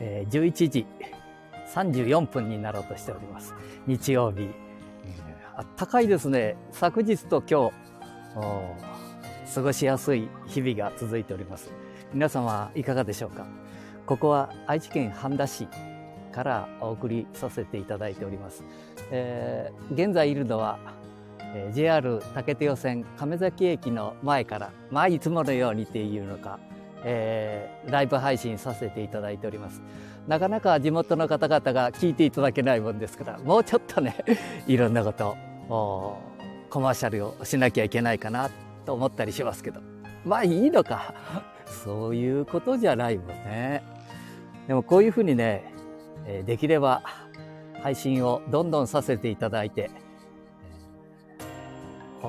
[0.00, 0.86] えー、11時
[1.74, 3.54] 34分になろうとしております。
[3.86, 4.42] 日曜日。
[4.42, 4.50] えー、
[5.56, 6.56] あったかいですね。
[6.72, 11.72] 昨日と今日、過ごしやすい日々が続いております。
[12.12, 13.46] 皆様いかがでしょうか？
[14.06, 15.68] ここは愛知県半田市
[16.32, 18.64] からお送りさせていただいております。
[19.10, 20.78] えー、現在いるのは、
[21.54, 26.58] えー、JR 竹手線亀崎駅の前から、まあいつものようにっていうのか、
[27.04, 29.82] えー、ライブ配信させていただいております。
[30.26, 34.16] なかなか地元の方々が聞いていただけないもんですから、もうちょっとね、
[34.66, 35.36] いろんなこと
[35.68, 36.18] を、
[36.70, 38.50] コマーシャルをしなきゃいけないかな
[38.84, 39.80] と思ったりしますけど、
[40.24, 41.14] まあいいのか。
[41.84, 43.82] そういうことじゃないもんね。
[44.66, 45.64] でもこういうふうにね、
[46.44, 47.02] できれば
[47.82, 49.90] 配信をどんどんさせていただいて、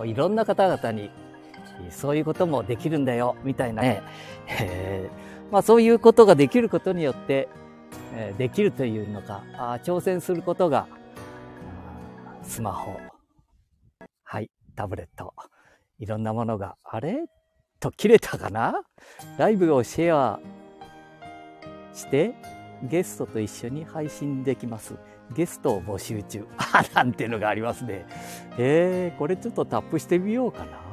[0.06, 1.10] いろんな方々に
[1.90, 4.02] そういうこともできるんだよ、みたいなね。
[4.48, 7.48] えー、まあそういうことができることによって、
[8.14, 10.88] えー、できるというのか、あ挑戦することが、
[12.44, 13.00] スマホ、
[14.24, 15.34] はい、タブレット、
[16.00, 17.26] いろんなものが、あれ？
[17.80, 18.82] と切れたかな？
[19.38, 20.40] ライブをシェア
[21.94, 22.36] して、
[22.84, 24.96] ゲストと一緒に配信できます。
[25.36, 26.48] ゲストを募集中。
[26.58, 28.06] あ、なんていうのがありますね。
[28.58, 30.89] えー、これちょっとタップしてみようかな。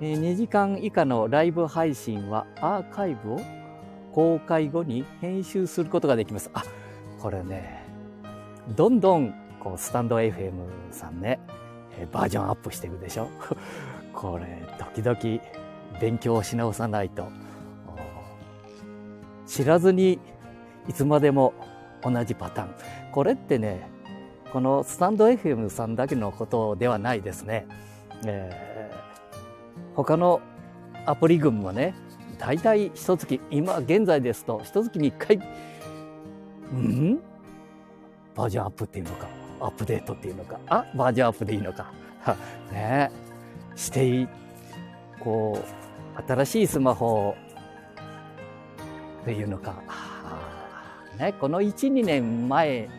[0.00, 3.40] えー、2時間以下のライブ配信はアーカイブを
[4.12, 6.50] 公開後に編集することができます。
[6.52, 6.64] あ、
[7.18, 7.82] これね、
[8.76, 10.52] どんどんこうスタンド FM
[10.90, 11.38] さんね、
[11.98, 13.28] え、バージョンアップしていくでしょ。
[14.12, 15.42] これ、時々
[16.00, 17.28] 勉強し直さないと、
[19.46, 20.18] 知らずに
[20.88, 21.54] いつまでも
[22.02, 22.68] 同じパターン。
[23.12, 23.88] これってね、
[24.52, 27.66] このスタンド FM さんだけのことではないですね。
[28.26, 28.75] えー
[29.96, 30.40] 他の
[31.06, 31.94] アプリ群もね、
[32.38, 35.40] 大体一月、今現在ですと一月に一回、
[36.72, 37.18] うん？
[38.34, 39.26] バージョンアップっていうのか、
[39.60, 41.90] アップデートっていうのか、あ、バージョンアップでいいのか。
[42.70, 43.10] ね
[43.74, 44.28] して、
[45.20, 45.58] こ
[46.18, 47.34] う、新しいスマホ
[49.22, 49.74] っていうのか。
[51.18, 52.90] ね、この1、2年前、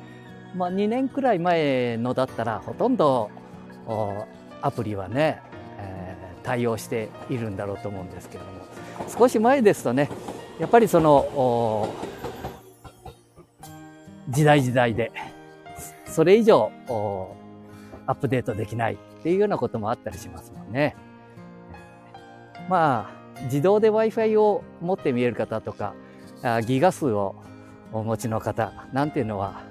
[0.56, 3.30] まあ2年くらい前のだったらほとんど
[4.64, 5.42] アプリはね、
[6.48, 8.50] 対応しているんだろうと思うんですけれど
[9.04, 10.10] も少し前ですとね
[10.60, 11.94] やっぱりその
[14.30, 15.12] 時代時代で
[16.06, 16.72] それ以上
[18.08, 20.96] アップデートできないっていうようなこともあったりしますもんね。
[22.70, 25.94] まあ自動で Wi-Fi を持って見える方とか
[26.66, 27.36] ギガ数を
[27.92, 29.64] お持ちの方なんていうのは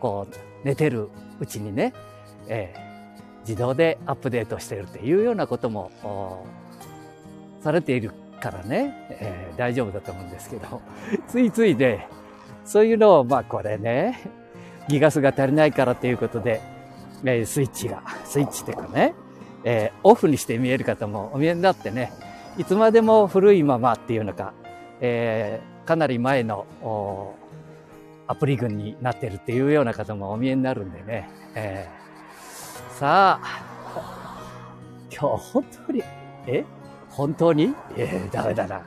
[0.00, 1.08] こう寝てる
[1.38, 1.94] うちにね、
[2.48, 2.89] ええ
[3.40, 5.90] 自動でアップデートしているというようなことも
[7.62, 10.80] されているからね、えー、大丈夫だと思うんですけど、
[11.28, 12.08] ついついね、
[12.64, 14.18] そういうのを、まあこれね、
[14.88, 16.60] ギガ数が足りないからということで、
[17.24, 19.14] えー、スイッチが、スイッチっていうかね、
[19.64, 22.12] えー、オフにして見える方もお見えになってね、
[22.56, 24.52] いつまでも古いままっていうのか、
[25.00, 26.66] えー、かなり前の
[28.26, 31.99] アプリ群になってるっていうような方もお見えになるんでね、えー
[33.00, 34.44] さあ、
[35.10, 36.02] 今日本当に、
[36.46, 36.64] え？
[37.08, 37.74] 本当に？
[37.96, 38.82] えー、ダメだな。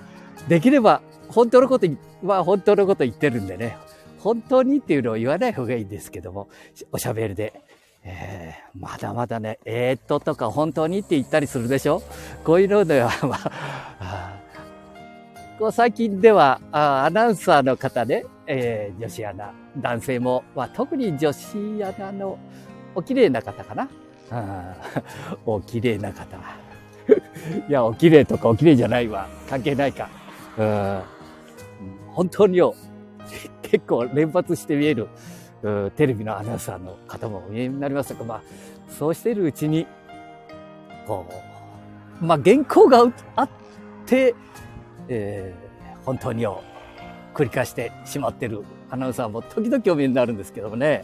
[0.47, 1.87] できれば、本当のこと
[2.21, 3.75] は本当のこと言ってるんでね、
[4.19, 6.47] 本当にっていうのを言わない方がいいんですけども、
[6.91, 7.59] おしゃべりで。
[8.03, 12.03] えー、まだまだね、えー、っととか本当にって言ったりするでしょ？
[12.43, 13.35] こういうのでは、 ま
[13.99, 14.33] あ、
[15.57, 22.37] こう最近ではあアナウンサーの方で、えー、女子アナ、男性も、まあ、特に女子アナの
[22.95, 23.89] お綺麗な方かな？
[25.45, 26.37] お綺麗な方。
[27.67, 29.27] いや、お綺麗とかお綺麗じゃないわ。
[29.49, 30.09] 関係ないか。
[32.13, 32.75] 本当によ、
[33.61, 35.07] 結構連発して見える、
[35.95, 38.41] テレビのアナウンサーの方もお見えになりましたが、まあ、
[38.89, 39.87] そうしているうちに、
[41.07, 41.25] こ
[42.21, 43.03] う、まあ、原稿が
[43.35, 43.49] あっ
[44.05, 44.35] て、
[45.07, 46.61] えー、本当によ、
[47.33, 51.01] 繰り返してしまってるアナウンサーも時々お見えになるんですけどもね、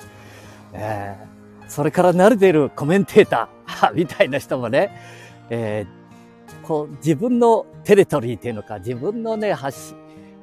[0.74, 1.29] えー
[1.70, 4.92] それから慣れているコメンテーター みたいな人もね、
[5.50, 9.96] えー、こう自分のテレトリーっていうのか、自分のね、発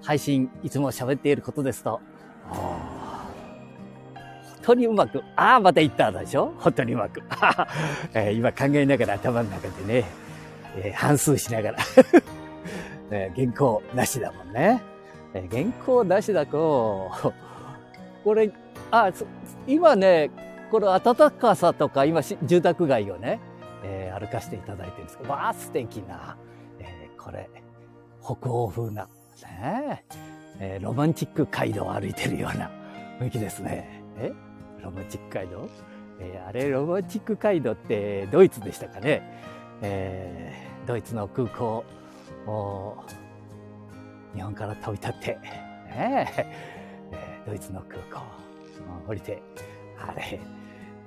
[0.03, 2.01] 配信、いつも喋っていることですと、
[2.49, 2.81] 本
[4.63, 6.53] 当にうまく、ああ、また言ったでしょ？
[6.59, 7.23] 本当にうまく。
[8.15, 10.05] えー、今考えながら頭の中でね、
[10.77, 11.79] えー、反数しながら
[13.11, 14.83] えー、原稿なしだもんね。
[15.35, 17.11] えー、原稿なしだと、
[18.25, 18.51] これ、
[18.91, 19.13] あ、
[19.69, 20.31] 今ね、
[20.71, 23.41] この暖かさとか、今、住宅街をね、
[23.85, 26.37] えー、歩かせていただいてるんですけど、わあ、素敵な、
[26.81, 27.49] えー、これ、
[28.21, 29.09] 北欧風な、
[29.43, 30.05] ね
[30.59, 32.71] えー、ロマンチック街道を歩いてるような
[33.21, 34.03] 雰囲気ですね。
[34.19, 34.33] え？
[34.83, 35.69] ロマンチック街道？
[36.19, 39.23] えー、あれ、ロマンチック街道ってドイツでしたかね？
[39.83, 41.85] えー、ドイツの空港
[42.47, 42.97] を
[44.35, 46.57] 日本から飛び立って、ね
[47.13, 48.23] えー、ドイツの空港
[49.07, 49.43] 降りて、
[49.99, 50.41] あれ、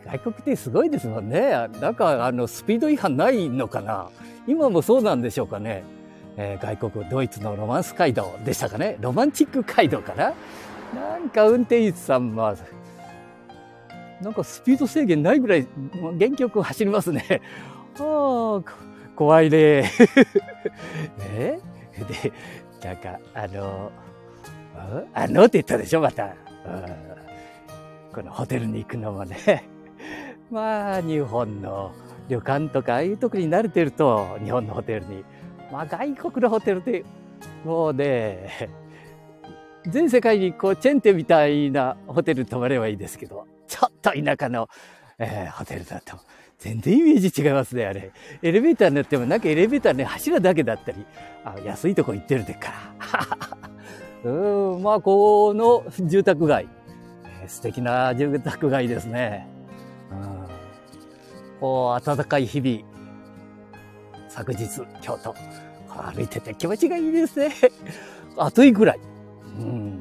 [0.05, 1.51] 外国ってすごいですもんね。
[1.81, 4.09] なんかあのスピード違反ないのかな
[4.47, 5.83] 今もそうなんでしょうかね。
[6.37, 8.97] えー、外国、ドイツのロマンス街道でしたかね。
[9.01, 10.33] ロマンチック街道かな
[10.95, 12.55] なんか運転手さんは、
[14.21, 15.67] なんかスピード制限ないぐらい
[16.13, 17.41] 元気よく走りますね。
[17.99, 18.61] ああ、
[19.15, 19.91] 怖いね。
[21.35, 21.59] ね？
[22.21, 22.31] で、
[22.87, 23.91] なんか、あの、
[25.13, 26.33] あのって言ったでしょ、また。
[28.13, 29.67] このホテルに行くのもね。
[30.51, 31.91] まあ、日本の
[32.27, 35.23] 旅館とか、ああいうとこに慣れてると、日本のホテルに。
[35.71, 37.05] まあ、外国のホテルで、
[37.63, 38.69] もうね、
[39.87, 44.67] 全世界にこう、チェンテみたいなホテル泊まればいいですけど、ちょっと田舎の、
[45.19, 46.17] えー、ホテルだと、
[46.57, 48.11] 全然イメージ違いますね、あれ。
[48.41, 51.05] エレベーターになっても、なんかエレベーターね、柱だけだったり、
[51.45, 52.71] あ安いとこ行ってるでか
[54.23, 54.29] ら。
[54.31, 56.67] うん、まあ、この住宅街、
[57.41, 59.58] えー、素敵な住宅街ですね。
[61.61, 62.83] 暖かい日々、
[64.29, 65.35] 昨日、京都、
[66.13, 67.53] 歩いてて気持ちがいいですね。
[68.37, 68.99] 暑いぐらい。
[69.59, 69.99] うん。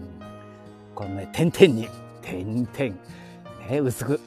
[0.95, 1.89] このね、点々に、
[2.23, 2.97] 点々、
[3.71, 4.21] ね、薄く、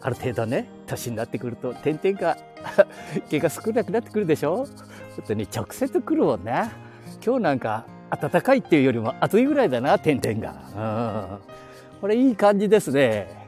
[0.00, 2.36] ある程度ね、年になってくると、点々が
[3.28, 4.66] 毛が少なくなってくるでしょ？
[4.66, 6.70] ちょっとね、直接来るもんね。
[7.24, 11.38] 今日なんか、暖かいっていうよりも暑いぐらいだな、点々が。
[11.94, 12.00] うん。
[12.00, 13.43] これいい感じですね。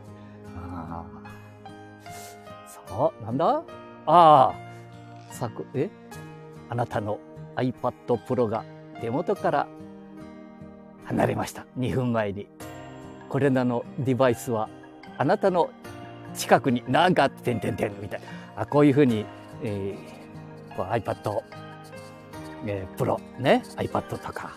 [2.97, 3.63] そう、なんだ？
[4.07, 4.55] ああ、
[5.31, 5.91] さく、え？
[6.71, 7.19] あなたの
[7.57, 7.93] iPad
[8.27, 8.65] Pro が
[9.03, 9.67] 手元から
[11.05, 11.67] 離れました。
[11.79, 12.49] 2分前に。
[13.29, 14.71] これらのデバイスは
[15.19, 15.69] あなたの
[16.35, 18.63] 近くに何かって、てんてんてんみたいな。
[18.63, 19.27] あこういうふうに、
[19.63, 21.43] えー、こう iPad、
[22.67, 24.53] えー、Pro ね、iPad とか、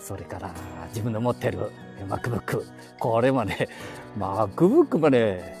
[0.00, 0.50] それから
[0.88, 1.70] 自分の持ってる
[2.08, 2.64] MacBook。
[2.98, 3.68] これもね、
[4.18, 5.60] MacBook もね、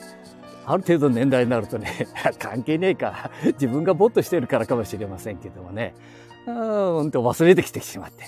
[0.66, 2.08] ある程度年代になるとね、
[2.38, 3.30] 関係ねえか。
[3.44, 5.94] 自分がボットしてるからかもしれませんけどもね。
[6.46, 8.24] うんと忘れてきてしまって。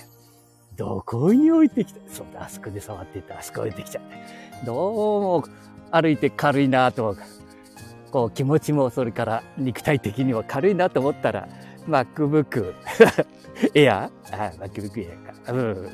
[0.75, 4.65] どこに置いてきたそうだ、あそこで触っていた、あそこ置いてきちゃって。
[4.65, 5.43] どうも
[5.91, 7.15] 歩いて軽いなと、
[8.11, 11.47] こう気持ちもそれから肉体的には軽いなと思ったら、
[11.87, 12.73] MacBook
[13.73, 13.91] Air?
[13.91, 14.11] あ、
[14.59, 15.53] MacBook Air か。
[15.53, 15.89] うん。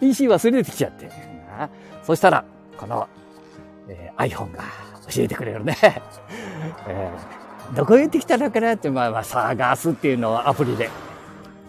[0.00, 1.10] PC 忘れてきちゃって。
[2.04, 2.44] そしたら、
[2.76, 3.08] この、
[3.88, 4.62] えー、iPhone が
[5.10, 5.76] 教えてくれるね。
[6.86, 10.90] えー、どこへ行ってきたのかなって、まあまあ探すっていうのをアプリで。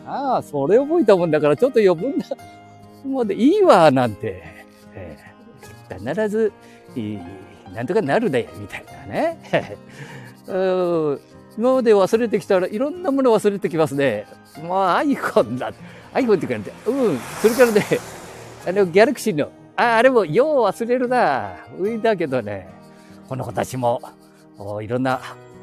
[0.06, 2.26] ああ、それ覚えたもんだからちょっと余分な
[3.06, 4.44] もうでいいわ、なんて。
[4.94, 6.52] えー、必ず、
[6.96, 7.20] いい
[7.74, 9.38] なんとかなるで、みたいなね。
[11.58, 14.26] 今まで忘れてきたらいろんなもの忘れてきますね。
[14.68, 15.74] まあ iPhone だ。
[16.14, 17.00] iPhone って言うからね。
[17.02, 17.20] うん。
[17.42, 17.86] それからね、
[18.68, 21.58] あの、ギャラクシーの、あ、あれもよう忘れるな。
[21.78, 22.68] 上だけどね、
[23.30, 24.02] この子たちも、
[24.82, 25.22] いろんな、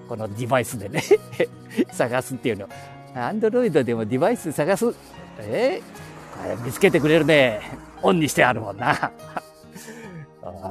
[0.09, 1.03] このデバイスでね
[1.91, 2.69] 探すっていうの。
[3.13, 4.95] アンドロイドでもデバイス探す。
[5.41, 7.61] えー、これ見つけてくれるね。
[8.03, 9.11] オンにしてあるもんな。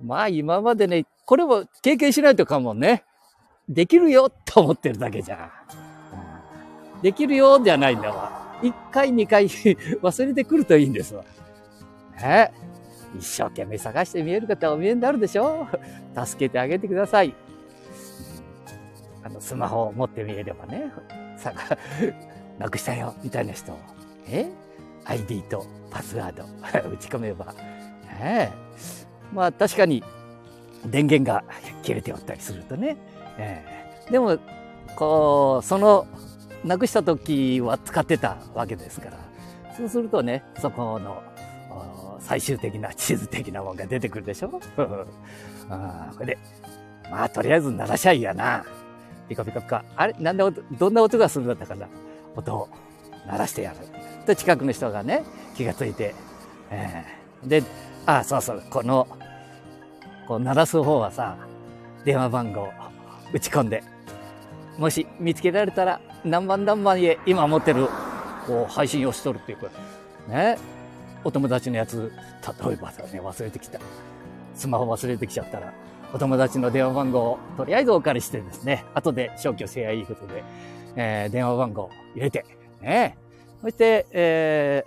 [0.00, 3.02] まあ今までね、これも経験しないとかもね、
[3.68, 5.50] できるよと思ってるだけじゃ
[6.96, 7.02] ん。
[7.02, 8.60] できるよじゃないんだわ。
[8.62, 9.46] 一回二回
[10.02, 11.24] 忘れてくるといいんですわ。
[12.20, 12.52] ね
[13.16, 15.66] 一生懸命探して見える方はお見えになるでしょ
[16.24, 17.34] 助けてあげてください。
[19.22, 20.90] あの、スマホを持ってみれればね、
[21.36, 21.52] さ、
[22.58, 23.76] なくしたよ、みたいな人、
[24.28, 24.48] え
[25.04, 26.44] ?ID とパスワード
[26.90, 27.54] 打ち込めば、
[28.20, 28.52] ね
[29.32, 30.02] まあ確かに
[30.86, 31.44] 電源が
[31.82, 32.96] 切れておったりするとね、
[33.36, 34.38] えー、でも
[34.96, 36.06] こうその
[36.64, 39.18] なくした時は使ってたわけですから。
[39.76, 41.22] そうするとねそこの
[42.20, 44.60] 最終的な地図的なものが出てくるでしょ？
[45.70, 46.38] あこれで
[47.10, 48.64] まあとりあえず鳴らしゃいやな。
[49.28, 50.14] ピカピカピカあれ？
[50.18, 50.44] なんで
[50.78, 51.86] どんな音がするんだったかな？
[52.36, 52.68] 音を
[53.26, 53.76] 鳴らしてやる。
[54.26, 56.14] と近くの人がね気がついて、
[56.70, 57.62] えー、で
[58.06, 59.06] ああ、そうそう、この、
[60.26, 61.36] こう鳴らす方はさ、
[62.06, 62.70] 電話番号
[63.34, 63.82] 打ち込んで、
[64.78, 67.86] もし見つけられたら何番何番へ今持ってる、
[68.46, 69.66] こう配信をしとるっていうか、
[70.28, 70.56] ね？
[71.28, 72.10] お友達のやつ、
[72.66, 73.78] 例えばさね、忘れてきた。
[74.54, 75.74] スマホ忘れてきちゃったら、
[76.14, 80.42] お友達の電話番号をとりあえずお借りしてですね、後で消去せやいいことで、
[80.96, 82.46] えー、電話番号入れて、
[82.80, 83.18] ね。
[83.60, 84.84] そして、え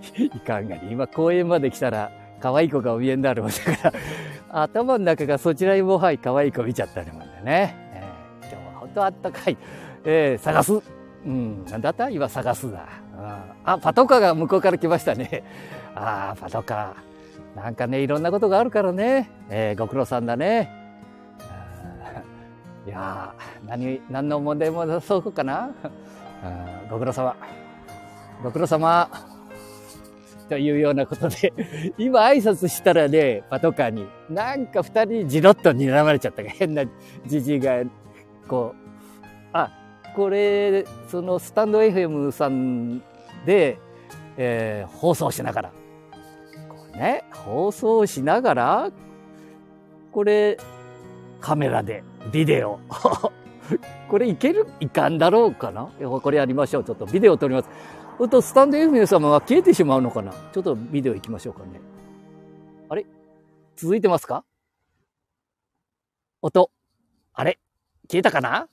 [0.00, 2.10] ー、 いかんがに、今公園まで来たら、
[2.40, 3.92] 可愛い子がお見えになるもんだから、
[4.64, 7.76] 頭の中がそちらにもはい可愛い子見ちゃったりもんだね。
[7.94, 9.56] えー、今日は本当あったかい。
[10.04, 10.72] えー、探す。
[11.24, 12.10] うん、なんだった？
[12.10, 12.84] 今探すだ。
[13.64, 15.44] あ、パトカーが向こうから来ましたね。
[15.94, 17.56] ああ、パトカー。
[17.56, 19.30] なんかね、いろんなことがあるからね。
[19.50, 20.82] えー、ご苦労さんだね。
[22.86, 23.32] いや
[23.66, 25.70] 何、何の問題もなそうかな。
[26.90, 27.36] ご苦労様。
[28.42, 29.08] ご苦労様。
[30.48, 31.52] というようなことで、
[31.96, 36.84] 今挨拶したらね、パトカーに、なんか二人じろっと睨まれちゃった変な
[37.24, 37.82] じじいが、
[38.48, 39.16] こう、
[39.52, 39.70] あ、
[40.14, 43.00] これ、そのスタンド FM さん
[43.46, 43.78] で、
[44.36, 45.72] えー、放送しながら、
[46.68, 48.90] これね、放送しながら、
[50.12, 50.58] これ、
[51.40, 52.78] カメラで、ビデオ。
[54.08, 54.66] これいける？
[54.80, 55.86] いかんだろうかな？
[56.20, 56.84] これやりましょう。
[56.84, 57.68] ちょっとビデオ撮ります。
[58.18, 60.32] ほんと、スタンド FM 様は消えてしまうのかな？
[60.52, 61.80] ちょっとビデオ行きましょうかね。
[62.88, 63.06] あれ？
[63.76, 64.44] 続いてますか？
[66.42, 66.70] 音。
[67.32, 67.58] あれ？
[68.10, 68.68] 消えたかな？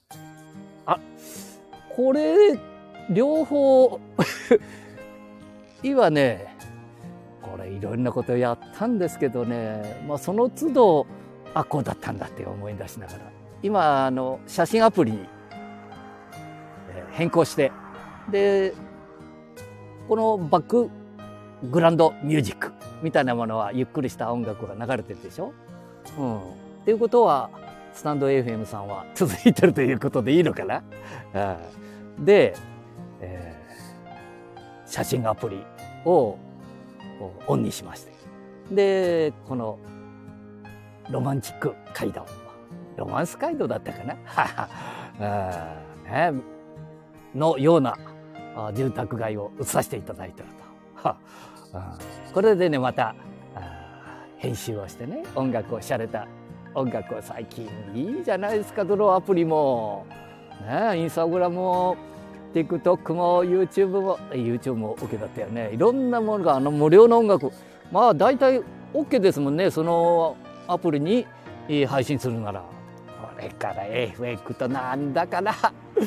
[0.85, 0.99] あ、
[1.95, 2.59] これ、
[3.09, 3.99] 両方。
[5.83, 6.55] 今ね、
[7.41, 11.07] これいろんなことやったんですけどね、まあその都度、
[11.53, 13.19] あ、こうだったんだって思い出しながら。
[13.63, 15.25] 今、あの、写真アプリに
[17.11, 17.71] 変更して、
[18.29, 18.73] で、
[20.07, 20.89] このバック
[21.71, 25.53] グランドミュージックみたいなものはゆっくりした音楽が流れてるでしょ？
[26.17, 26.37] うん。
[26.37, 26.41] っ
[26.85, 27.49] ていうことは、
[27.93, 30.83] スタンド FM さんは続いてるということでいいのかな、
[32.17, 32.53] うん、で、
[33.21, 35.63] えー、写真アプリ
[36.05, 36.37] を
[37.47, 38.13] オンにしまして。
[38.71, 39.79] で、この
[41.09, 42.25] ロマンチック街道。
[42.97, 44.15] ロマンス街道だったかな？
[46.31, 46.41] ね、
[47.35, 47.97] のような
[48.73, 50.47] 住宅街を映させていただいてる
[51.03, 51.15] と。
[52.33, 53.15] これでね、また
[54.37, 56.27] 編集をしてね、音楽をしゃれた
[56.75, 60.05] 音楽を最近いいじゃないですか、ドローアプリも。
[60.67, 61.95] ね、インスタグラム
[62.49, 65.71] も、TikTok も YouTube も、YouTube も OK だったよね。
[65.73, 67.51] いろんなものが、あの無料の音楽。
[67.91, 68.61] まあ大体
[68.93, 70.35] OK ですもんね、その
[70.67, 71.25] アプリに
[71.87, 72.61] 配信するなら。
[72.61, 75.53] これから FX となんだから、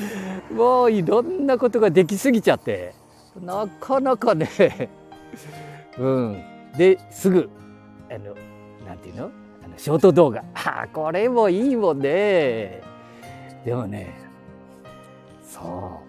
[0.55, 2.95] もういろんなことができすぎちゃって、
[3.41, 4.49] なかなかね、
[5.99, 6.43] うん。
[6.77, 7.49] で、すぐ、
[8.11, 8.35] あの、
[8.87, 9.31] なんていうの？
[9.65, 10.45] あのショート動画。
[10.55, 12.83] あこれもいいもんね。
[13.65, 14.13] でもね、
[15.43, 16.02] そう。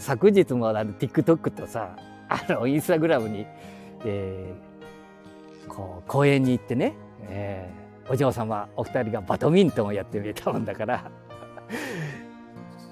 [0.00, 1.94] 昨日もあの TikTok とさ、
[2.28, 3.46] あの、インスタグラムに、
[4.04, 6.94] えー、こう、公園に行ってね、
[7.28, 11.10] えー、お嬢様お二人がバドミントンをやってみたもんだから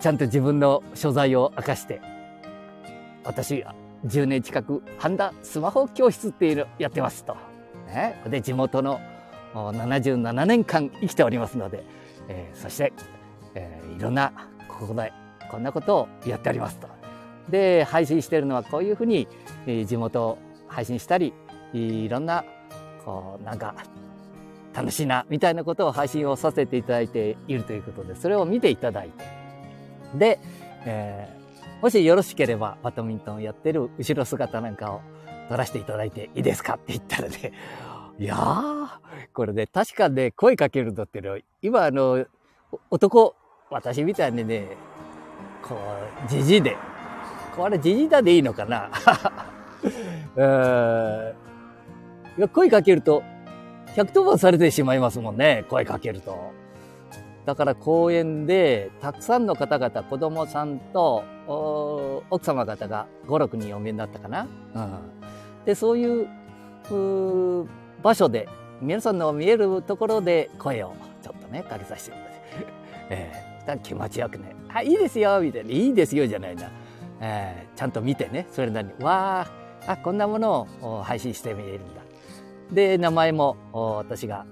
[0.01, 2.01] ちゃんと自分の所在を明かして、
[3.25, 3.65] 私、
[4.07, 7.37] 10年近く、ハンダスマホ教室っていうのやってますと。
[7.87, 9.01] ね、で、地元の
[9.55, 11.85] 77年間生きておりますので、
[12.29, 12.93] えー、そして、
[13.55, 14.33] えー、いろんな、
[14.69, 15.13] ここで、
[15.51, 16.88] こんなことをやっておりますと。
[17.51, 19.29] で、配信してるのはこういうふうに、
[19.87, 21.33] 地元を配信したり、
[21.73, 22.45] いろんな、
[23.05, 23.75] こう、なんか、
[24.75, 29.25] 楽しいな、みたいなことを配信をさせていただいているということで、それを見ていただいて、
[30.19, 30.39] で、
[30.85, 35.01] えー、もしよろしければバドミントンをやってる後ろ姿なんかを
[35.49, 37.53] 撮らせていただいていいですかって言ったらね、
[38.19, 38.89] いやー、
[39.33, 42.27] これね、確かね、声かけるのっていうのは、今あの、
[42.91, 43.35] 男、
[43.71, 44.77] 私みたいにね、
[45.63, 45.77] こ
[46.27, 46.77] う、じじで、
[47.59, 48.89] これじじだでいいのかな？
[52.39, 52.49] うん。
[52.49, 53.25] 声かけると、
[53.97, 56.53] 110番されてしまいますもんね、声かけると。
[57.45, 61.25] だから公園でたくさんの方々、子供さんと
[62.31, 64.47] 奥様方が5、6人お見えになったかな？
[64.75, 64.99] うん、
[65.65, 66.29] で、そういう
[68.03, 68.49] 場所で、
[68.81, 72.35] 皆さんの見えるところで声をちょっとね、かけさせてください。
[73.11, 76.71] えー、気持ちよくね、あ、いいですよ、みたいな、いいですよじゃないな。
[77.21, 79.47] えー、ちゃんと見てね、それなりに、わ
[79.87, 82.03] あ、あ、こんなものを配信してみえるんだ。
[82.73, 84.45] で、名前も私が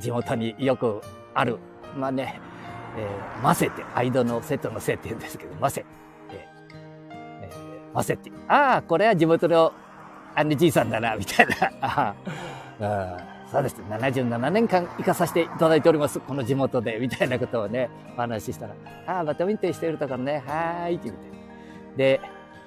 [0.00, 1.00] 地元によく
[1.34, 1.58] ある
[1.96, 2.40] まあね、
[2.96, 5.84] えー、マセって、間のセットのせって言うんですけど、マセ。
[6.30, 8.30] えー、えー、マセって。
[8.48, 9.72] ああ、これは地元の
[10.34, 12.14] あのじいさんだな、みたいな。
[13.50, 13.76] そうです。
[13.90, 16.20] 77年間行かさせていただいております。
[16.20, 18.74] この地元で、みたいなことをね、お話ししたら、
[19.06, 21.39] ああ、バドミントンしてるところね、はーい、って言って。
[21.96, 22.20] で、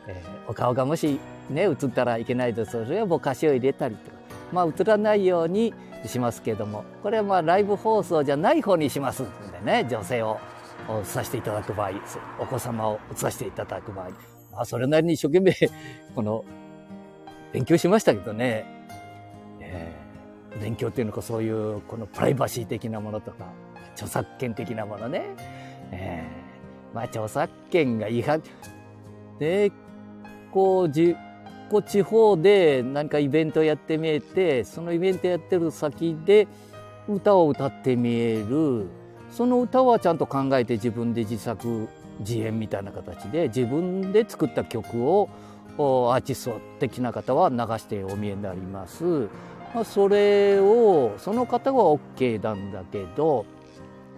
[0.07, 4.17] えー、お顔がもしね、映ったらいけないと、それはぼかしを入れたりとか、
[4.51, 5.73] まあ、映らないように、
[6.07, 6.83] しますけども。
[7.01, 10.39] これはまあライブ放送じゃない方にしますんでね女性を
[11.01, 11.91] 映させていただく場合
[12.39, 14.09] お子様を映させていただく場合、
[14.51, 15.53] まあ、それなりに一生懸命
[16.15, 16.43] この
[17.53, 18.65] 勉強しましたけどね、
[19.59, 19.91] え。
[20.51, 23.45] ー、勉強っていうのかそういうこのプライバシー的なものとか、
[23.93, 25.21] 著作権的なものね、
[25.91, 26.23] え。
[26.91, 28.41] ー、まあ著作権が違反、
[29.39, 29.71] で、
[30.51, 31.15] こう、じ、
[31.69, 36.47] こう地方で何かイベントやってみえて、そのイベントやってる先で
[37.07, 38.87] 歌を歌ってみえる、
[39.31, 45.29] その歌はちゃんと考えて自分で自作自演みたいな形で自分で作った曲を
[45.77, 49.27] アーティスト的な方は流してお見えになります。
[49.73, 51.85] まあ、それをその方は
[52.15, 53.47] OK なんだけど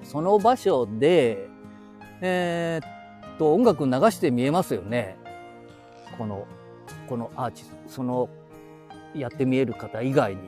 [0.03, 1.47] その場所で、
[2.19, 2.94] えー、
[3.37, 5.17] と音楽流して見えますよね。
[6.17, 6.45] この
[7.07, 8.29] このアーティストその
[9.13, 10.41] やって見える方以外に、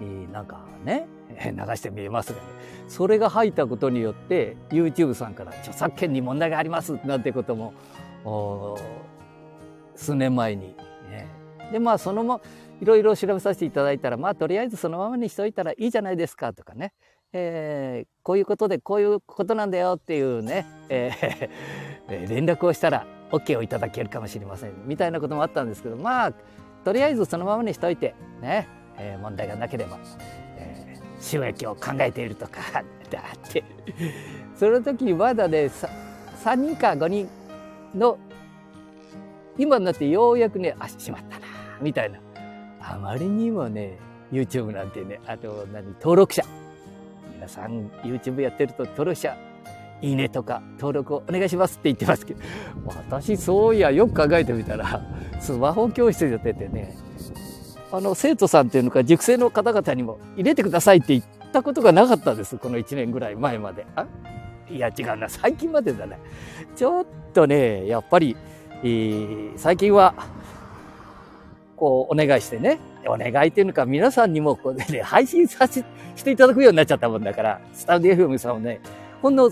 [0.00, 1.06] えー、なんかね
[1.44, 2.44] 流して見えますがね。
[2.88, 7.74] それが入ったことによって YouTube さんから著作権に問題がありますなんてことも
[9.96, 10.76] 数年前に、
[11.10, 11.28] ね、
[11.72, 12.40] でまあそのま
[12.80, 16.92] いろいろ調べさせていただいたらまあとりあえずそのままにしといたらいいじゃないですかとかね、
[17.32, 24.72] えー、こういうことでこういうことなんだよっていうね、えー、連絡をしたら OK をいただけるかもしれません。
[24.86, 26.32] みたいなこともあったんですけどまあ
[26.84, 29.98] とりあえずそのままにしといてね、えー、問題がなければ
[31.20, 32.60] 収益を考えているとか
[33.10, 33.64] だって。
[34.54, 35.66] その時まだね
[36.44, 37.28] 3, 人か5人
[37.94, 38.18] の
[39.58, 41.46] 今になってようやくねあしまったな
[41.80, 42.20] みたいな。
[42.80, 43.98] あまりにもね
[44.30, 46.42] YouTube なんてねあと何登録者。
[47.34, 49.36] 皆さん YouTube やってると登録者
[50.02, 52.40] いいねとか登録をお願いしますって言ってますけど
[52.86, 55.02] 私そういやよく考えてみたら
[55.40, 56.96] スマホ教室やってね
[57.92, 62.58] あの、生徒さんっていうのか、塾生の方々にも入れてくださいって言ったことがなかったです。
[62.58, 63.86] この1年ぐらい前まで。
[63.94, 64.06] あ
[64.68, 65.28] いや、違うな。
[65.28, 66.18] 最近までだね。
[66.74, 68.36] ちょっとね、やっぱり、
[68.82, 70.14] えー、最近は、
[71.76, 72.80] こう、お願いしてね。
[73.06, 75.84] お願いっていうのか、皆さんにもこう、ね、配信させ
[76.24, 78.80] ていただくようになっちゃったもんだから、スタンド FM さんをね、
[79.22, 79.50] ほんの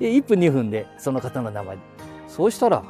[0.00, 1.78] 1分2分でその方の名前。
[2.28, 2.82] そうしたら、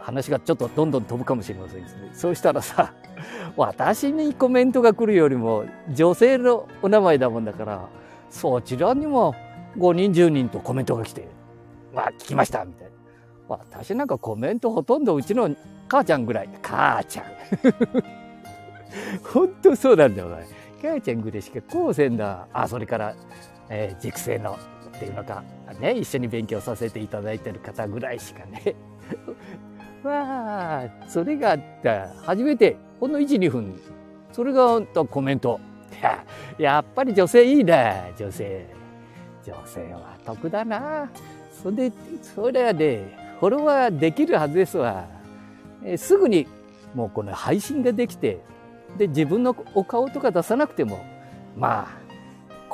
[0.00, 2.10] 話がちょっとどんどん飛ぶかもしれませんですね。
[2.12, 2.92] そうしたらさ、
[3.56, 7.88] 私にコメントが来るよりも女性のお名前だもんだから、
[8.30, 9.34] そちらにも
[9.78, 11.26] 5人10人とコメントが来て、
[11.94, 12.92] まあ聞きましたみたいな。
[13.48, 15.54] 私なんかコメントほとんどうちの
[15.88, 16.48] 母ちゃんぐらい。
[16.62, 17.24] 母ちゃん。
[19.32, 20.46] 本当そうなんだよ、お前
[20.82, 22.46] 母ちゃんぐらいしかこうせんだ。
[22.52, 23.14] あ、それから、
[23.70, 24.58] えー、熟成の
[24.96, 25.42] っていうのか、
[25.80, 28.74] ね、一緒に勉強させていただいてる方ぐらいしかね。
[30.02, 32.08] わあ、それがあった。
[32.22, 33.80] 初めて、ほんの1、2分。
[34.32, 35.60] それがとコメント。
[36.00, 36.24] いや、
[36.58, 38.66] やっぱり女性いいな、女性。
[39.44, 41.10] 女性は得だな。
[41.50, 45.06] それで、それはね、フォロワーできるはずですわ。
[45.84, 46.46] えすぐに、
[46.94, 48.40] もうこの配信ができて、
[48.96, 51.04] で、自分のお顔とか出さなくても、
[51.56, 52.03] まあ、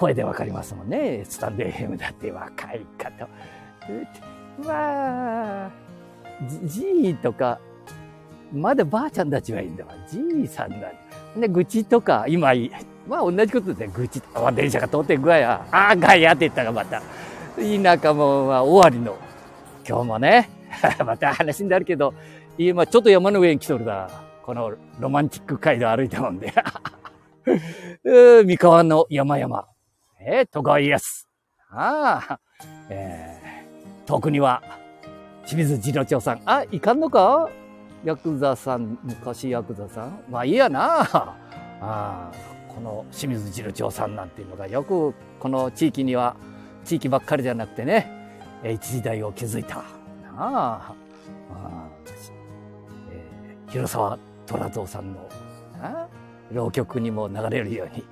[0.01, 1.27] 声でわかりますもんね。
[1.29, 3.25] スタンド FM だって若いかと。
[4.67, 5.71] わあ、
[6.65, 7.61] じいとか、
[8.51, 9.93] まだばあちゃんたちはいいんだわ。
[10.09, 10.91] じいさんだ。
[11.37, 12.53] で、愚痴とか、今、
[13.07, 15.67] まあ同じことで、愚痴、あ、電車が通ってんぐらいや。
[15.71, 17.03] ああ、ガヤって言ったらまた、
[17.57, 19.19] 田舎も、まあ、終わりの。
[19.87, 20.49] 今日もね、
[21.05, 22.15] また話になるけど、
[22.57, 24.09] 今ちょっと山の上に来とるだ。
[24.43, 26.55] このロマンチック街道歩いたもんで。
[28.47, 29.67] 三河の山々。
[30.23, 31.29] えー、徳川家康。
[31.71, 32.41] ああ、
[32.91, 34.63] えー、遠くには
[35.47, 36.43] 清水次郎長さん。
[36.45, 37.49] あ、いかんのか？
[38.05, 41.01] ヤクザさん、昔ヤクザさんまあいいやな。
[41.01, 41.37] あ
[41.81, 42.31] あ
[42.69, 46.37] この清水次郎長さんなんていうのがよくこの地域には、
[46.85, 48.11] 地域ばっかりじゃなくてね、
[48.63, 49.77] 一時代を築いた。
[49.77, 49.83] な
[50.37, 50.95] あ。
[51.51, 51.89] あ
[53.11, 55.27] えー、広沢虎蔵さんの
[55.81, 56.09] あ
[56.53, 58.05] 浪曲にも流れるように、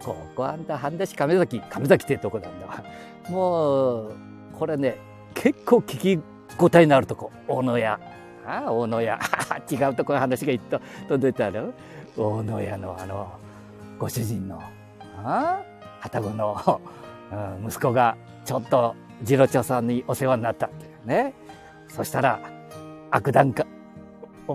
[0.00, 2.84] ここあんた半田市亀崎、亀崎ってとこなんだわ。
[3.28, 4.14] もう、
[4.52, 4.98] これね、
[5.34, 6.22] 結構聞き
[6.56, 7.32] 五体のあるとこ。
[7.48, 8.00] 大野屋。
[8.46, 9.20] ああ大野屋。
[9.70, 11.72] 違うとこの話が言っと届いたろ
[12.16, 13.32] 大野屋のあの
[13.98, 14.62] ご主人の
[15.24, 15.60] あ
[16.00, 16.80] 旅籠の、
[17.60, 21.34] うん、息子がちょっと次郎長さんにお世話になったってね。
[21.88, 22.40] そしたら
[23.10, 23.66] 悪談か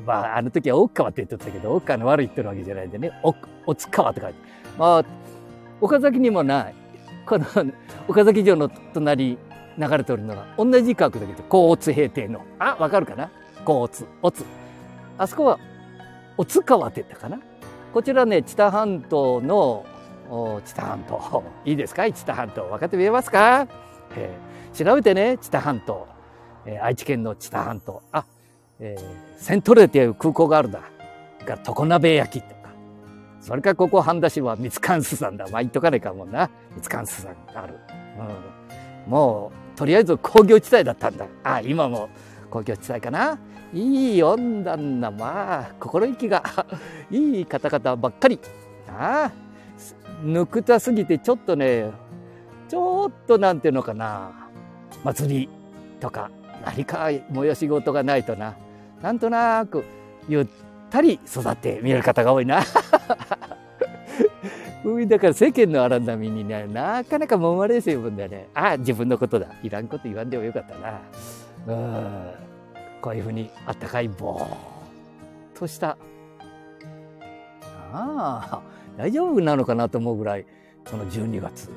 [0.06, 4.40] まあ、あの時は大川って言ってたけど、大川の悪いってるわけじゃないんでね、お、おつ川って書いて。
[4.78, 5.04] まあ、
[5.82, 6.76] 岡崎にもない、
[7.26, 7.46] この
[8.08, 9.38] 岡崎城の隣
[9.78, 12.46] 流れておるのが同じ角だけど、甲乙平定の。
[12.60, 13.32] あ、わかるかな？
[13.66, 14.46] 甲乙、おつ。
[15.18, 15.60] あそこは、
[16.38, 17.40] おつ川って言ったかな？
[17.94, 19.86] こちらね、知多半島の、
[20.66, 21.44] 知多半島。
[21.66, 22.10] いいですか？
[22.12, 22.64] 知多半島。
[22.64, 23.68] 分かって見えますか、
[24.16, 26.08] えー、調べてね、知多半島。
[26.66, 28.02] えー、愛知県の知多半島。
[28.12, 28.26] あ、
[28.80, 29.04] えー、
[29.38, 30.82] セントレーっていう空港があるんだ。
[31.46, 32.61] が常鍋焼きとか、
[33.42, 35.46] それからここ半田市は三つ関数さんだ。
[35.52, 36.50] まあ言っとかないかもな。
[36.76, 37.76] 三つ関数さんがある。
[39.06, 39.12] うん。
[39.12, 41.26] もう、とりあえず工業地帯だったんだ。
[41.44, 42.10] あ、今も
[42.52, 43.40] 工業地帯かな。
[43.74, 46.44] いい温暖な、まあ、心意気が
[47.10, 48.40] いい方々ばっかり。
[48.88, 49.32] ああ、
[50.24, 51.90] ぬくたすぎてちょっとね、
[52.70, 54.32] ちょっとなんていうのかな。
[55.04, 55.50] 祭り
[56.00, 56.30] とか
[56.64, 58.56] 何か催し事がないとな。
[59.02, 59.84] なんとなく
[60.30, 60.48] ゆっ
[60.92, 62.62] たり育って見る方が多いな。
[64.84, 68.48] 海だから世間の荒波にね、なかなか揉まれせ分だよね。
[68.54, 69.48] あ、自分のことだ。
[69.64, 71.00] いらんこと言わんでもよかったな。
[71.68, 72.32] うん。
[73.02, 74.48] こういうふうにあったかいぼーっ
[75.54, 75.98] とした。
[77.94, 78.62] ああ、
[78.98, 80.46] 大丈夫なのかなと思うぐらい、
[80.86, 81.70] その12月。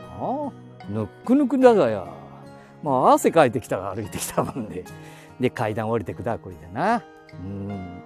[0.00, 2.06] ああ、ぬっくぬくだがや。
[2.82, 4.84] まあ、汗かいてきたら歩いてきたもんで。
[5.38, 7.02] で、階段降りてくだ、これでな。
[7.32, 8.02] うん。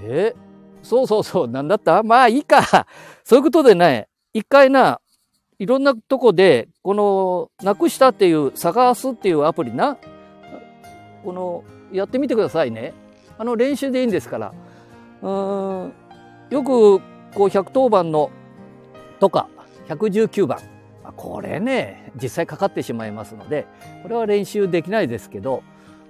[0.00, 0.34] え？
[0.82, 2.02] そうそうそう、なんだった？
[2.02, 2.86] まあいいか。
[3.24, 5.00] そういうことでね、一回な、
[5.58, 9.96] いろんなとこで、この、なくしたっていう、探すっていうアプリな、
[11.24, 12.94] この、やってみてくださいね。
[13.38, 14.52] あの、練習でいいんですから。
[15.22, 15.92] うん、
[16.50, 16.98] よく、
[17.34, 18.30] こう、110番の、
[19.20, 19.48] とか、
[19.88, 20.58] 119番。
[21.16, 23.66] これね、実際かかってしまいますので、
[24.02, 25.62] これは練習できないですけど、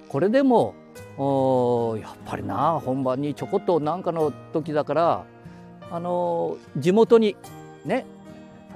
[0.09, 0.75] これでも
[1.18, 5.25] おやっぱりな本番にちょこっと何かの時だから
[5.90, 7.37] あの地元に
[7.85, 8.07] ね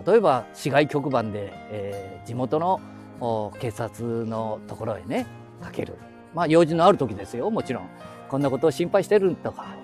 [0.06, 2.80] 例えば市外局番で、えー、地元の
[3.58, 5.26] 警察のところへね
[5.62, 5.94] かける。
[6.34, 7.88] まあ用事のある時ですよもちろん。
[8.28, 9.74] こんなことを心配してるとか、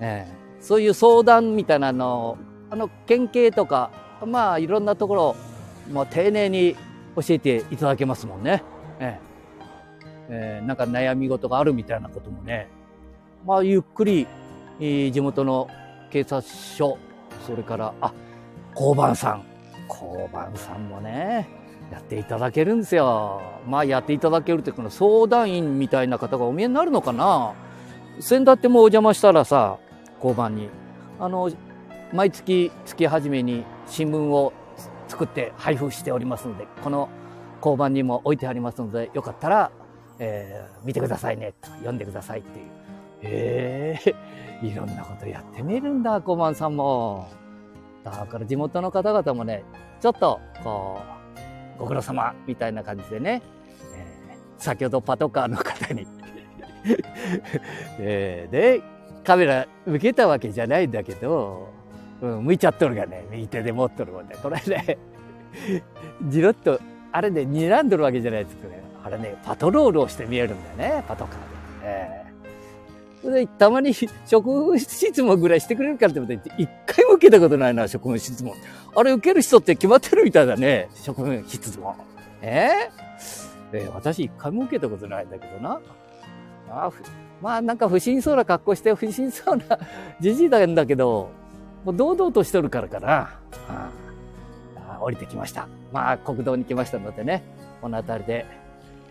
[0.00, 2.36] えー、そういう相談みたいなの
[2.68, 3.90] あの県警とか
[4.26, 5.36] まあいろんなところ
[5.90, 6.76] もう丁寧に
[7.16, 8.62] 教えていただけますもんね。
[8.98, 9.29] えー。
[10.30, 12.68] えー、なんか悩み事があるみたいなこともね、
[13.44, 14.26] まあ、ゆっくり、
[14.78, 15.68] えー、地元の
[16.10, 16.98] 警察署、
[17.46, 18.12] それから、あ、
[18.74, 19.44] 交番さん。
[19.88, 21.48] 交番さんもね、
[21.90, 23.42] やっていただけるんですよ。
[23.66, 27.54] まあ、やっていただけるって、この相談員みたいな方がお見えになるのかな
[28.20, 29.78] 先だってもお邪魔したらさ、
[30.16, 30.68] 交番に。
[31.18, 31.50] あの、
[32.12, 34.52] 毎月月初めに新聞を
[35.08, 37.08] 作って配布しておりますので、この
[37.58, 39.70] 交番にも置いてありますので、よかったら
[40.20, 42.66] えー、見てくださいね、読んでくださいっていう。
[43.22, 44.14] へえ
[44.62, 47.28] いろんなことやってみるんだ、コマンさんも。
[48.04, 49.64] だから地元の方々もね、
[50.00, 51.00] ちょっと、こ
[51.76, 53.42] う、ご苦労様みたいな感じでね、
[53.96, 56.06] えー、先ほどパトカーの方に
[57.98, 58.82] えー、で、
[59.24, 61.68] カメラ向けたわけじゃないんだけど、
[62.20, 64.36] うん、向いちゃっとるがね、右手で持っとるもんね。
[64.42, 64.98] これね、
[66.28, 66.80] じろっと、
[67.12, 68.89] あれで睨んどるわけじゃないですけどね。
[69.02, 71.40] あれね、パトロールをして見えるんだよね、パトカーで。
[71.82, 78.54] えー、で、たまに職務質問ぐらいしてくれるからってことで、一回も受けたことないな、職務質問。
[78.94, 81.94] あれ受ける人って決まってるみたいだね、職務質問。
[82.42, 85.80] えー、えー、私一回も受けたことないんだけどな。
[86.70, 86.90] あ
[87.42, 89.64] まあなんか不審そうな格好して不審そうな
[90.20, 91.30] じじいなんだけど、
[91.84, 93.30] もう堂々としとるからかな。
[93.68, 93.90] あ
[94.88, 95.66] あ降りてきました。
[95.92, 97.42] まあ国道に来ましたのでね、
[97.80, 98.46] この辺りで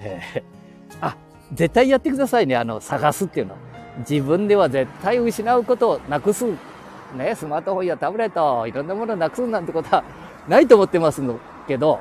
[0.01, 0.41] えー、
[1.01, 1.15] あ、
[1.53, 2.55] 絶対やってくださいね。
[2.55, 3.55] あの、探すっていうの。
[4.07, 6.45] 自分では絶対失うことをなくす。
[7.15, 10.03] ね、スマートフォンやタブレット、いろんなものをなくすなんてことは
[10.47, 11.99] ないと思ってますのけど、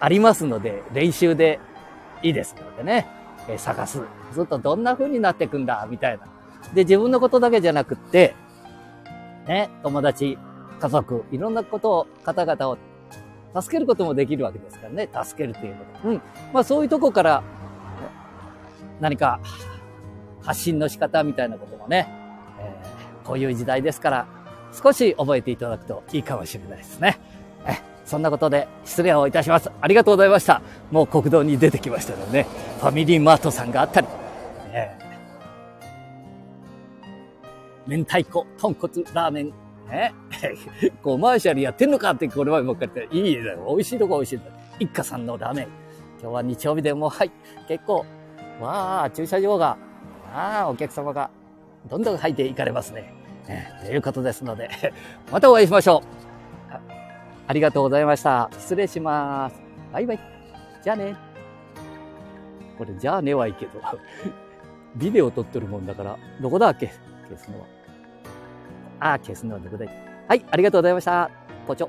[0.00, 1.60] ありますので、練習で
[2.22, 3.06] いいですのでね、
[3.48, 4.00] えー、探す。
[4.32, 6.26] ずっとどんな風になっていくんだ、みたいな。
[6.74, 8.34] で、自分のことだけじゃなくって、
[9.46, 10.38] ね、友達、
[10.80, 12.78] 家族、いろんなことを、方々を
[13.60, 15.08] 助けることもできるわけですからね。
[15.24, 16.08] 助けるっていうこと。
[16.08, 16.22] うん。
[16.52, 17.42] まあそういうとこから、
[19.00, 19.40] 何か
[20.42, 22.08] 発信の仕方みたいなこともね、
[22.60, 24.26] えー、こういう時代ですから、
[24.72, 27.18] 少し覚えていただくといいかもしれないですね。
[27.66, 29.70] えそんなことで失礼をいたします。
[29.80, 30.60] ありがとうございました。
[30.90, 32.46] もう国道に出てきましたのでね、
[32.80, 34.06] ファミリーマートさんがあったり、
[34.72, 40.14] えー、明太子、豚骨ラーメンね、
[41.02, 43.66] コマーシャルやってんのかってこれまでもっかっていいだよ。
[43.68, 44.56] 美味しいとこ美味しいとこ。
[44.80, 45.66] 一家さんのラーメン。
[46.20, 47.30] 今日は日曜日でも、はい、
[47.68, 48.04] 結構、
[48.60, 49.76] わあ、駐車場が、
[50.34, 51.30] ああ、お客様が
[51.88, 53.12] どんどん入っていかれますね。
[53.48, 54.68] ねということですので、
[55.30, 56.02] またお会いしましょ
[56.70, 56.80] うあ。
[57.46, 58.50] ありがとうございました。
[58.52, 59.62] 失礼します。
[59.92, 60.20] バイバイ。
[60.82, 61.16] じゃあね。
[62.76, 63.80] これ、じゃあねはいいけど、
[64.96, 66.90] ビデオ撮ってるもんだから、どこだっけ？
[67.28, 67.75] 消すのは。
[69.00, 69.98] あ、消すのでございます。
[70.28, 71.30] はい、ありがとうございました。
[71.66, 71.88] ポチョ。